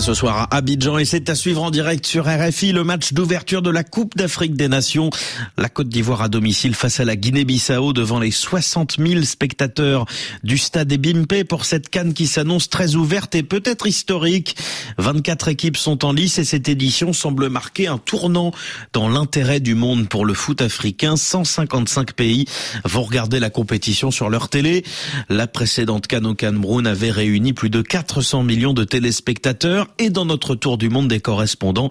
Ce 0.00 0.12
soir 0.12 0.36
à 0.36 0.56
Abidjan 0.56 0.98
et 0.98 1.06
c'est 1.06 1.30
à 1.30 1.34
suivre 1.34 1.62
en 1.62 1.70
direct 1.70 2.06
sur 2.06 2.26
RFI 2.26 2.72
le 2.72 2.84
match 2.84 3.14
d'ouverture 3.14 3.62
de 3.62 3.70
la 3.70 3.82
Coupe 3.82 4.14
d'Afrique 4.14 4.54
des 4.54 4.68
Nations. 4.68 5.08
La 5.56 5.70
Côte 5.70 5.88
d'Ivoire 5.88 6.20
à 6.20 6.28
domicile 6.28 6.74
face 6.74 7.00
à 7.00 7.04
la 7.06 7.16
Guinée-Bissau 7.16 7.94
devant 7.94 8.20
les 8.20 8.30
60 8.30 8.96
000 8.98 9.22
spectateurs 9.22 10.04
du 10.44 10.58
stade 10.58 10.92
Ebimpe 10.92 11.44
pour 11.48 11.64
cette 11.64 11.88
canne 11.88 12.12
qui 12.12 12.26
s'annonce 12.26 12.68
très 12.68 12.94
ouverte 12.94 13.34
et 13.34 13.42
peut-être 13.42 13.86
historique. 13.86 14.56
24 14.98 15.48
équipes 15.48 15.78
sont 15.78 16.04
en 16.04 16.12
lice 16.12 16.38
et 16.38 16.44
cette 16.44 16.68
édition 16.68 17.14
semble 17.14 17.48
marquer 17.48 17.86
un 17.86 17.98
tournant 17.98 18.52
dans 18.92 19.08
l'intérêt 19.08 19.60
du 19.60 19.74
monde 19.74 20.08
pour 20.08 20.26
le 20.26 20.34
foot 20.34 20.60
africain. 20.60 21.16
155 21.16 22.12
pays 22.12 22.44
vont 22.84 23.02
regarder 23.02 23.40
la 23.40 23.50
compétition 23.50 24.10
sur 24.10 24.28
leur 24.28 24.50
télé. 24.50 24.84
La 25.30 25.46
précédente 25.46 26.06
canne 26.06 26.26
au 26.26 26.34
Cameroun 26.34 26.86
avait 26.86 27.10
réuni 27.10 27.54
plus 27.54 27.70
de 27.70 27.80
400 27.80 28.42
millions 28.42 28.74
de 28.74 28.84
téléspectateurs 28.84 29.85
et 29.98 30.10
dans 30.10 30.24
notre 30.24 30.54
tour 30.54 30.78
du 30.78 30.88
monde 30.88 31.08
des 31.08 31.20
correspondants, 31.20 31.88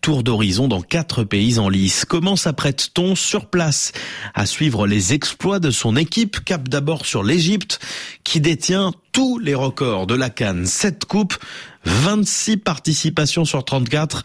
tour 0.00 0.22
d'horizon 0.22 0.68
dans 0.68 0.80
quatre 0.80 1.24
pays 1.24 1.58
en 1.58 1.68
lice. 1.68 2.04
Comment 2.04 2.36
s'apprête-t-on 2.36 3.14
sur 3.14 3.46
place 3.46 3.92
à 4.34 4.46
suivre 4.46 4.86
les 4.86 5.12
exploits 5.12 5.58
de 5.58 5.70
son 5.70 5.96
équipe? 5.96 6.44
Cap 6.44 6.68
d'abord 6.68 7.04
sur 7.04 7.22
l'Égypte 7.22 7.80
qui 8.24 8.40
détient 8.40 8.92
tous 9.12 9.38
les 9.38 9.54
records 9.54 10.06
de 10.06 10.14
la 10.14 10.30
Cannes. 10.30 10.66
7 10.66 11.04
coupes, 11.04 11.36
26 11.84 12.58
participations 12.58 13.44
sur 13.44 13.64
34 13.64 14.22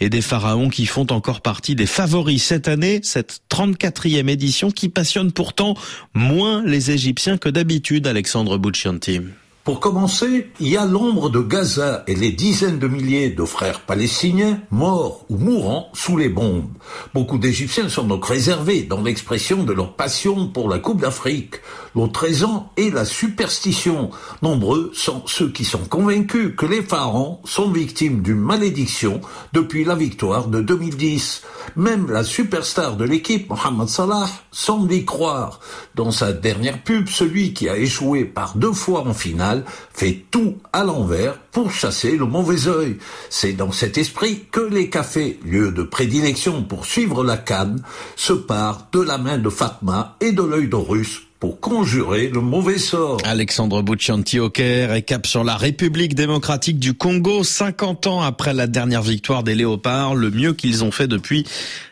et 0.00 0.10
des 0.10 0.22
pharaons 0.22 0.68
qui 0.68 0.86
font 0.86 1.06
encore 1.10 1.40
partie 1.40 1.74
des 1.74 1.86
favoris 1.86 2.42
cette 2.42 2.68
année, 2.68 3.00
cette 3.02 3.40
34e 3.50 4.28
édition 4.28 4.70
qui 4.70 4.88
passionne 4.88 5.32
pourtant 5.32 5.74
moins 6.14 6.62
les 6.64 6.90
Égyptiens 6.90 7.38
que 7.38 7.48
d'habitude, 7.48 8.06
Alexandre 8.06 8.58
Bouchianti. 8.58 9.20
Pour 9.66 9.80
commencer, 9.80 10.52
il 10.60 10.68
y 10.68 10.76
a 10.76 10.86
l'ombre 10.86 11.28
de 11.28 11.40
Gaza 11.40 12.04
et 12.06 12.14
les 12.14 12.30
dizaines 12.30 12.78
de 12.78 12.86
milliers 12.86 13.30
de 13.30 13.44
frères 13.44 13.80
palestiniens 13.80 14.60
morts 14.70 15.26
ou 15.28 15.38
mourants 15.38 15.88
sous 15.92 16.16
les 16.16 16.28
bombes. 16.28 16.68
Beaucoup 17.14 17.36
d'Égyptiens 17.36 17.88
sont 17.88 18.04
donc 18.04 18.26
réservés 18.26 18.84
dans 18.84 19.02
l'expression 19.02 19.64
de 19.64 19.72
leur 19.72 19.94
passion 19.94 20.46
pour 20.46 20.68
la 20.68 20.78
Coupe 20.78 21.00
d'Afrique. 21.00 21.56
L'autre 21.96 22.20
raison 22.20 22.66
est 22.76 22.94
la 22.94 23.04
superstition. 23.04 24.10
Nombreux 24.40 24.92
sont 24.94 25.24
ceux 25.26 25.50
qui 25.50 25.64
sont 25.64 25.84
convaincus 25.90 26.52
que 26.56 26.66
les 26.66 26.82
pharaons 26.82 27.40
sont 27.44 27.68
victimes 27.72 28.22
d'une 28.22 28.38
malédiction 28.38 29.20
depuis 29.52 29.82
la 29.82 29.96
victoire 29.96 30.46
de 30.46 30.60
2010. 30.60 31.42
Même 31.74 32.08
la 32.08 32.22
superstar 32.22 32.96
de 32.96 33.04
l'équipe, 33.04 33.50
Mohamed 33.50 33.88
Salah, 33.88 34.28
semble 34.52 34.92
y 34.92 35.04
croire. 35.04 35.58
Dans 35.96 36.12
sa 36.12 36.32
dernière 36.32 36.84
pub, 36.84 37.08
celui 37.08 37.52
qui 37.52 37.68
a 37.68 37.76
échoué 37.76 38.24
par 38.24 38.56
deux 38.56 38.72
fois 38.72 39.00
en 39.08 39.14
finale 39.14 39.55
fait 39.92 40.24
tout 40.30 40.56
à 40.72 40.84
l'envers 40.84 41.38
pour 41.52 41.70
chasser 41.70 42.16
le 42.16 42.26
mauvais 42.26 42.68
œil. 42.68 42.98
C'est 43.30 43.52
dans 43.52 43.72
cet 43.72 43.98
esprit 43.98 44.44
que 44.50 44.60
les 44.60 44.90
cafés, 44.90 45.38
lieu 45.44 45.72
de 45.72 45.82
prédilection 45.82 46.62
pour 46.62 46.86
suivre 46.86 47.24
la 47.24 47.36
canne, 47.36 47.82
se 48.16 48.32
partent 48.32 48.92
de 48.92 49.00
la 49.00 49.18
main 49.18 49.38
de 49.38 49.50
Fatma 49.50 50.16
et 50.20 50.32
de 50.32 50.42
l'œil 50.42 50.68
d'Horus 50.68 51.25
pour 51.38 51.60
conjurer 51.60 52.28
le 52.28 52.40
mauvais 52.40 52.78
sort. 52.78 53.18
Alexandre 53.24 53.82
Bouchanti 53.82 54.38
au 54.38 54.50
Caire 54.50 55.04
cap 55.04 55.26
sur 55.26 55.44
la 55.44 55.56
République 55.56 56.14
démocratique 56.14 56.78
du 56.78 56.94
Congo, 56.94 57.44
50 57.44 58.06
ans 58.06 58.22
après 58.22 58.54
la 58.54 58.66
dernière 58.66 59.02
victoire 59.02 59.42
des 59.42 59.54
Léopards. 59.54 60.14
Le 60.14 60.30
mieux 60.30 60.54
qu'ils 60.54 60.82
ont 60.82 60.90
fait 60.90 61.08
depuis, 61.08 61.44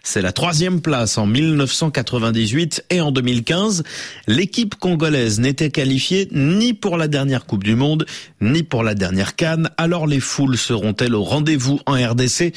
c'est 0.02 0.22
la 0.22 0.32
troisième 0.32 0.80
place 0.80 1.18
en 1.18 1.26
1998 1.26 2.84
et 2.90 3.00
en 3.00 3.12
2015. 3.12 3.82
L'équipe 4.26 4.74
congolaise 4.76 5.40
n'était 5.40 5.70
qualifiée 5.70 6.28
ni 6.32 6.72
pour 6.72 6.96
la 6.96 7.08
dernière 7.08 7.46
Coupe 7.46 7.64
du 7.64 7.74
Monde, 7.74 8.06
ni 8.40 8.62
pour 8.62 8.82
la 8.82 8.94
dernière 8.94 9.36
Cannes. 9.36 9.70
Alors 9.76 10.06
les 10.06 10.20
foules 10.20 10.56
seront-elles 10.56 11.14
au 11.14 11.22
rendez-vous 11.22 11.80
en 11.86 11.94
RDC 11.94 12.52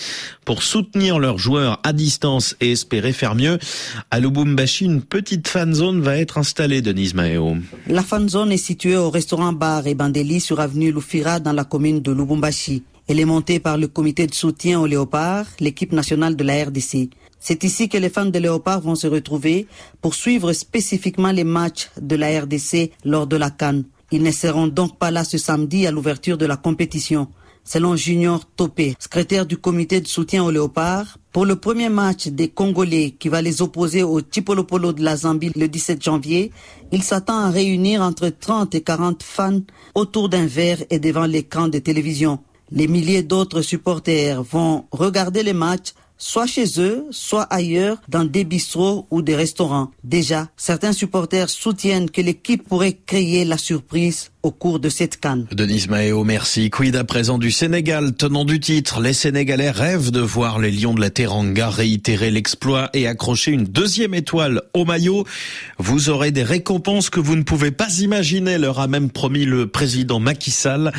pour 0.45 0.63
soutenir 0.63 1.19
leurs 1.19 1.37
joueurs 1.37 1.79
à 1.83 1.93
distance 1.93 2.55
et 2.61 2.71
espérer 2.71 3.11
faire 3.11 3.35
mieux? 3.35 3.59
À 4.11 4.19
Lubumbashi, 4.19 4.85
une 4.85 5.01
petite 5.01 5.47
fan 5.47 5.73
zone 5.73 6.01
va 6.01 6.17
être 6.17 6.37
installée 6.37 6.76
Denise 6.81 7.13
La 7.87 8.03
fan 8.03 8.29
zone 8.29 8.51
est 8.51 8.57
située 8.57 8.97
au 8.97 9.09
restaurant 9.09 9.53
Bar 9.53 9.87
et 9.87 9.95
Bandeli 9.95 10.39
sur 10.39 10.59
avenue 10.59 10.91
Lufira 10.91 11.39
dans 11.39 11.53
la 11.53 11.63
commune 11.63 12.01
de 12.01 12.11
Lubumbashi. 12.11 12.83
Elle 13.07 13.19
est 13.19 13.25
montée 13.25 13.59
par 13.59 13.77
le 13.77 13.87
comité 13.87 14.27
de 14.27 14.33
soutien 14.33 14.79
aux 14.79 14.85
léopards, 14.85 15.45
l'équipe 15.59 15.93
nationale 15.93 16.35
de 16.35 16.43
la 16.43 16.65
RDC. 16.65 17.09
C'est 17.39 17.63
ici 17.63 17.87
que 17.87 17.97
les 17.97 18.09
fans 18.09 18.25
de 18.25 18.39
léopards 18.39 18.81
vont 18.81 18.95
se 18.95 19.07
retrouver 19.07 19.67
pour 20.01 20.13
suivre 20.13 20.51
spécifiquement 20.53 21.31
les 21.31 21.43
matchs 21.43 21.89
de 22.01 22.15
la 22.15 22.41
RDC 22.41 22.91
lors 23.05 23.27
de 23.27 23.37
la 23.37 23.49
Cannes. 23.49 23.85
Ils 24.11 24.23
ne 24.23 24.31
seront 24.31 24.67
donc 24.67 24.97
pas 24.97 25.11
là 25.11 25.23
ce 25.23 25.37
samedi 25.37 25.87
à 25.87 25.91
l'ouverture 25.91 26.37
de 26.37 26.45
la 26.45 26.57
compétition 26.57 27.27
selon 27.67 27.95
Junior 27.97 28.45
Topé, 28.45 28.95
secrétaire 28.97 29.45
du 29.45 29.57
comité 29.57 29.99
de 29.99 30.07
soutien 30.07 30.43
aux 30.43 30.51
léopards, 30.51 31.17
pour 31.33 31.45
le 31.45 31.57
premier 31.57 31.89
match 31.89 32.27
des 32.27 32.47
Congolais 32.47 33.11
qui 33.11 33.27
va 33.27 33.41
les 33.41 33.61
opposer 33.61 34.03
au 34.03 34.21
Tipolopolo 34.21 34.93
de 34.93 35.03
la 35.03 35.17
Zambie 35.17 35.51
le 35.55 35.67
17 35.67 36.01
janvier, 36.01 36.51
il 36.91 37.03
s'attend 37.03 37.37
à 37.39 37.49
réunir 37.49 38.01
entre 38.01 38.29
30 38.29 38.73
et 38.73 38.81
40 38.81 39.21
fans 39.21 39.61
autour 39.93 40.29
d'un 40.29 40.47
verre 40.47 40.83
et 40.89 40.99
devant 40.99 41.25
l'écran 41.25 41.67
de 41.67 41.79
télévision. 41.79 42.39
Les 42.71 42.87
milliers 42.87 43.23
d'autres 43.23 43.61
supporters 43.61 44.41
vont 44.41 44.85
regarder 44.91 45.43
les 45.43 45.53
matchs 45.53 45.93
soit 46.17 46.47
chez 46.47 46.79
eux, 46.79 47.05
soit 47.11 47.43
ailleurs, 47.43 47.97
dans 48.09 48.25
des 48.25 48.43
bistrots 48.43 49.07
ou 49.11 49.21
des 49.21 49.35
restaurants. 49.35 49.91
Déjà, 50.03 50.49
certains 50.57 50.93
supporters 50.93 51.49
soutiennent 51.49 52.09
que 52.09 52.21
l'équipe 52.21 52.67
pourrait 52.67 52.97
créer 53.05 53.45
la 53.45 53.57
surprise 53.57 54.31
au 54.43 54.51
cours 54.51 54.79
de 54.79 54.87
cette 54.87 55.19
canne. 55.19 55.45
Denise 55.51 55.89
Maéo, 55.89 56.23
merci. 56.23 56.69
Quid 56.69 56.95
à 56.95 57.03
présent 57.03 57.37
du 57.37 57.51
Sénégal, 57.51 58.15
tenant 58.15 58.45
du 58.45 58.61
titre. 58.61 59.01
Les 59.01 59.11
Sénégalais 59.11 59.71
rêvent 59.71 60.11
de 60.11 60.21
voir 60.21 60.59
les 60.59 60.71
Lions 60.71 60.93
de 60.93 61.01
la 61.01 61.09
Teranga 61.09 61.69
réitérer 61.69 62.31
l'exploit 62.31 62.89
et 62.93 63.07
accrocher 63.07 63.51
une 63.51 63.65
deuxième 63.65 64.13
étoile 64.13 64.61
au 64.73 64.85
maillot. 64.85 65.25
Vous 65.79 66.09
aurez 66.09 66.31
des 66.31 66.43
récompenses 66.43 67.09
que 67.09 67.19
vous 67.19 67.35
ne 67.35 67.43
pouvez 67.43 67.71
pas 67.71 67.99
imaginer, 67.99 68.57
leur 68.57 68.79
a 68.79 68.87
même 68.87 69.09
promis 69.09 69.43
le 69.43 69.67
président 69.67 70.19
Macky 70.19 70.51
Sall. 70.51 70.93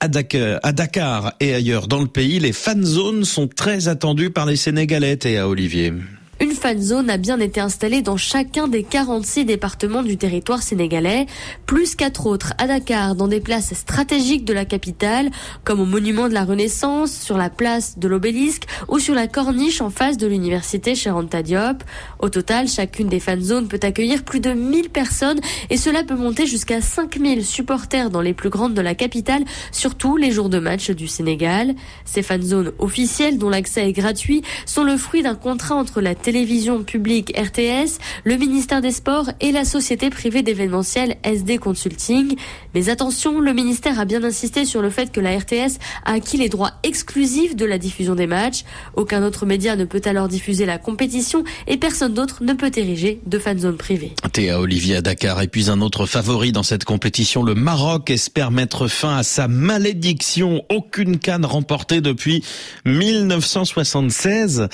À 0.00 0.08
Dakar, 0.08 0.60
à 0.62 0.72
Dakar 0.72 1.34
et 1.40 1.52
ailleurs 1.54 1.88
dans 1.88 2.00
le 2.00 2.06
pays, 2.06 2.38
les 2.40 2.52
fan 2.52 2.84
zones 2.84 3.24
sont 3.24 3.48
très 3.48 3.88
attendues 3.88 4.30
par 4.30 4.46
les 4.46 4.56
Sénégalais 4.64 5.18
et 5.26 5.36
à 5.36 5.46
Olivier. 5.46 5.92
Une 6.40 6.50
fan 6.50 6.80
zone 6.80 7.10
a 7.10 7.16
bien 7.16 7.38
été 7.38 7.60
installée 7.60 8.02
dans 8.02 8.16
chacun 8.16 8.66
des 8.66 8.82
46 8.82 9.44
départements 9.44 10.02
du 10.02 10.16
territoire 10.16 10.62
sénégalais, 10.62 11.26
plus 11.64 11.94
quatre 11.94 12.26
autres 12.26 12.54
à 12.58 12.66
Dakar, 12.66 13.14
dans 13.14 13.28
des 13.28 13.40
places 13.40 13.72
stratégiques 13.74 14.44
de 14.44 14.52
la 14.52 14.64
capitale, 14.64 15.30
comme 15.62 15.78
au 15.80 15.84
monument 15.84 16.28
de 16.28 16.34
la 16.34 16.44
Renaissance, 16.44 17.12
sur 17.12 17.38
la 17.38 17.50
place 17.50 17.98
de 18.00 18.08
l'obélisque 18.08 18.64
ou 18.88 18.98
sur 18.98 19.14
la 19.14 19.28
corniche 19.28 19.80
en 19.80 19.90
face 19.90 20.16
de 20.16 20.26
l'université 20.26 20.96
Charenta 20.96 21.42
Diop. 21.42 21.84
Au 22.18 22.28
total, 22.28 22.66
chacune 22.66 23.08
des 23.08 23.20
fan 23.20 23.40
zones 23.40 23.68
peut 23.68 23.80
accueillir 23.82 24.24
plus 24.24 24.40
de 24.40 24.50
1000 24.50 24.90
personnes 24.90 25.40
et 25.70 25.76
cela 25.76 26.02
peut 26.02 26.16
monter 26.16 26.46
jusqu'à 26.46 26.80
5000 26.80 27.44
supporters 27.44 28.10
dans 28.10 28.20
les 28.20 28.34
plus 28.34 28.50
grandes 28.50 28.74
de 28.74 28.82
la 28.82 28.96
capitale, 28.96 29.44
surtout 29.70 30.16
les 30.16 30.32
jours 30.32 30.48
de 30.48 30.58
match 30.58 30.90
du 30.90 31.06
Sénégal. 31.06 31.74
Ces 32.04 32.22
fan 32.22 32.42
zones 32.42 32.72
officielles, 32.80 33.38
dont 33.38 33.50
l'accès 33.50 33.88
est 33.88 33.92
gratuit, 33.92 34.42
sont 34.66 34.82
le 34.82 34.96
fruit 34.96 35.22
d'un 35.22 35.36
contrat 35.36 35.76
entre 35.76 36.00
la 36.00 36.16
télévision 36.24 36.84
publique 36.84 37.38
RTS, 37.38 37.98
le 38.24 38.36
ministère 38.36 38.80
des 38.80 38.92
Sports 38.92 39.28
et 39.42 39.52
la 39.52 39.66
société 39.66 40.08
privée 40.08 40.42
d'événementiel 40.42 41.16
SD 41.22 41.58
Consulting. 41.58 42.34
Mais 42.74 42.88
attention, 42.88 43.40
le 43.40 43.52
ministère 43.52 44.00
a 44.00 44.06
bien 44.06 44.24
insisté 44.24 44.64
sur 44.64 44.80
le 44.80 44.88
fait 44.88 45.12
que 45.12 45.20
la 45.20 45.36
RTS 45.36 45.78
a 46.06 46.12
acquis 46.14 46.38
les 46.38 46.48
droits 46.48 46.72
exclusifs 46.82 47.54
de 47.56 47.66
la 47.66 47.76
diffusion 47.76 48.14
des 48.14 48.26
matchs. 48.26 48.64
Aucun 48.96 49.22
autre 49.22 49.44
média 49.44 49.76
ne 49.76 49.84
peut 49.84 50.00
alors 50.06 50.28
diffuser 50.28 50.64
la 50.64 50.78
compétition 50.78 51.44
et 51.66 51.76
personne 51.76 52.14
d'autre 52.14 52.42
ne 52.42 52.54
peut 52.54 52.72
ériger 52.74 53.20
de 53.26 53.38
fan 53.38 53.58
zone 53.58 53.76
privée. 53.76 54.14
Théa 54.32 54.58
Olivier 54.58 54.96
à 54.96 55.02
Dakar 55.02 55.42
et 55.42 55.48
puis 55.48 55.68
un 55.68 55.82
autre 55.82 56.06
favori 56.06 56.52
dans 56.52 56.62
cette 56.62 56.84
compétition, 56.84 57.42
le 57.42 57.54
Maroc 57.54 58.08
espère 58.08 58.50
mettre 58.50 58.88
fin 58.88 59.18
à 59.18 59.22
sa 59.24 59.46
malédiction. 59.46 60.64
Aucune 60.70 61.18
canne 61.18 61.44
remportée 61.44 62.00
depuis 62.00 62.42
1976. 62.86 64.68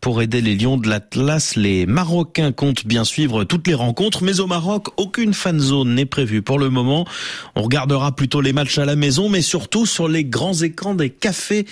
Pour 0.00 0.22
aider 0.22 0.40
les 0.40 0.54
Lions 0.54 0.76
de 0.76 0.88
l'Atlas, 0.88 1.56
les 1.56 1.84
Marocains 1.84 2.52
comptent 2.52 2.86
bien 2.86 3.02
suivre 3.02 3.42
toutes 3.42 3.66
les 3.66 3.74
rencontres, 3.74 4.22
mais 4.22 4.38
au 4.38 4.46
Maroc, 4.46 4.88
aucune 4.98 5.34
fan 5.34 5.58
zone 5.58 5.94
n'est 5.94 6.06
prévue 6.06 6.42
pour 6.42 6.60
le 6.60 6.70
moment. 6.70 7.06
On 7.56 7.62
regardera 7.62 8.14
plutôt 8.14 8.40
les 8.40 8.52
matchs 8.52 8.78
à 8.78 8.84
la 8.84 8.94
maison, 8.94 9.28
mais 9.28 9.42
surtout 9.42 9.84
sur 9.84 10.06
les 10.06 10.24
grands 10.24 10.54
écrans 10.54 10.94
des 10.94 11.10
cafés. 11.10 11.66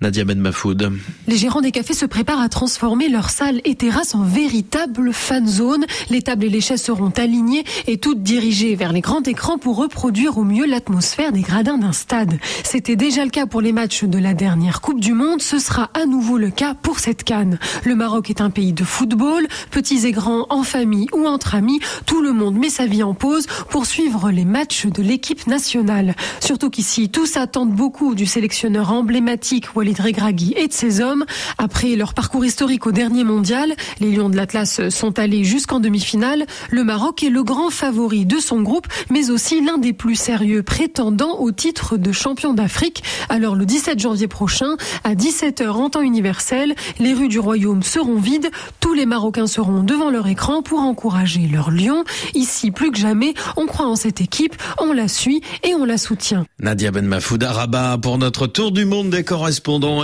Nadia 0.00 0.24
Ben 0.24 0.38
Mafoud. 0.38 0.92
Les 1.26 1.36
gérants 1.36 1.60
des 1.60 1.72
cafés 1.72 1.94
se 1.94 2.06
préparent 2.06 2.40
à 2.40 2.48
transformer 2.48 3.08
leurs 3.08 3.28
salles 3.28 3.60
et 3.64 3.74
terrasses 3.74 4.14
en 4.14 4.22
véritable 4.22 5.12
fan 5.12 5.46
zone. 5.46 5.84
Les 6.10 6.22
tables 6.22 6.44
et 6.44 6.48
les 6.48 6.60
chaises 6.60 6.82
seront 6.82 7.10
alignées 7.16 7.64
et 7.86 7.98
toutes 7.98 8.22
dirigées 8.22 8.76
vers 8.76 8.92
les 8.92 9.00
grands 9.00 9.22
écrans 9.22 9.58
pour 9.58 9.76
reproduire 9.76 10.38
au 10.38 10.44
mieux 10.44 10.64
l'atmosphère 10.64 11.32
des 11.32 11.42
gradins 11.42 11.76
d'un 11.76 11.92
stade. 11.92 12.38
C'était 12.62 12.96
déjà 12.96 13.24
le 13.24 13.30
cas 13.30 13.46
pour 13.46 13.60
les 13.60 13.72
matchs 13.72 14.04
de 14.04 14.18
la 14.18 14.32
dernière 14.32 14.80
Coupe 14.80 15.00
du 15.00 15.12
Monde. 15.12 15.42
Ce 15.42 15.58
sera 15.58 15.90
à 15.92 16.06
nouveau 16.06 16.38
le 16.38 16.50
cas 16.50 16.74
pour 16.74 17.00
cette 17.00 17.24
canne. 17.24 17.58
Le 17.84 17.94
Maroc 17.94 18.28
est 18.28 18.40
un 18.40 18.50
pays 18.50 18.72
de 18.72 18.84
football, 18.84 19.46
petits 19.70 20.06
et 20.06 20.12
grands, 20.12 20.46
en 20.50 20.62
famille 20.62 21.06
ou 21.14 21.26
entre 21.26 21.54
amis, 21.54 21.80
tout 22.04 22.20
le 22.20 22.32
monde 22.32 22.56
met 22.56 22.68
sa 22.68 22.86
vie 22.86 23.02
en 23.02 23.14
pause 23.14 23.46
pour 23.70 23.86
suivre 23.86 24.30
les 24.30 24.44
matchs 24.44 24.86
de 24.86 25.02
l'équipe 25.02 25.46
nationale. 25.46 26.14
Surtout 26.40 26.68
qu'ici, 26.68 27.08
tous 27.08 27.36
attendent 27.36 27.72
beaucoup 27.72 28.14
du 28.14 28.26
sélectionneur 28.26 28.92
emblématique 28.92 29.74
Walid 29.74 29.98
Regragui 29.98 30.52
et 30.56 30.68
de 30.68 30.72
ses 30.72 31.00
hommes. 31.00 31.24
Après 31.56 31.96
leur 31.96 32.12
parcours 32.12 32.44
historique 32.44 32.86
au 32.86 32.92
dernier 32.92 33.24
mondial, 33.24 33.74
les 34.00 34.10
Lions 34.10 34.28
de 34.28 34.36
l'Atlas 34.36 34.88
sont 34.90 35.18
allés 35.18 35.44
jusqu'en 35.44 35.80
demi-finale. 35.80 36.46
Le 36.70 36.84
Maroc 36.84 37.22
est 37.22 37.30
le 37.30 37.42
grand 37.42 37.70
favori 37.70 38.26
de 38.26 38.38
son 38.38 38.60
groupe, 38.60 38.88
mais 39.08 39.30
aussi 39.30 39.64
l'un 39.64 39.78
des 39.78 39.92
plus 39.92 40.16
sérieux 40.16 40.62
prétendants 40.62 41.38
au 41.38 41.50
titre 41.50 41.96
de 41.96 42.12
champion 42.12 42.52
d'Afrique. 42.52 43.02
Alors 43.28 43.54
le 43.54 43.64
17 43.64 43.98
janvier 43.98 44.28
prochain, 44.28 44.76
à 45.04 45.14
17h 45.14 45.68
en 45.70 45.90
temps 45.90 46.02
universel, 46.02 46.74
les 46.98 47.14
rues 47.14 47.28
du 47.28 47.38
Royaume 47.38 47.59
seront 47.82 48.18
vides. 48.20 48.50
Tous 48.80 48.94
les 48.94 49.06
Marocains 49.06 49.46
seront 49.46 49.82
devant 49.82 50.10
leur 50.10 50.26
écran 50.28 50.62
pour 50.62 50.80
encourager 50.80 51.48
leur 51.50 51.70
lion. 51.70 52.04
Ici, 52.34 52.70
plus 52.70 52.90
que 52.90 52.98
jamais, 52.98 53.34
on 53.56 53.66
croit 53.66 53.86
en 53.86 53.96
cette 53.96 54.20
équipe, 54.20 54.54
on 54.78 54.92
la 54.92 55.08
suit 55.08 55.42
et 55.62 55.74
on 55.74 55.84
la 55.84 55.98
soutient. 55.98 56.44
Nadia 56.60 56.90
Ben 56.90 57.06
Mafouda 57.06 57.52
Rabat 57.52 57.98
pour 57.98 58.18
notre 58.18 58.46
tour 58.46 58.72
du 58.72 58.84
monde 58.84 59.10
des 59.10 59.24
correspondants. 59.24 59.98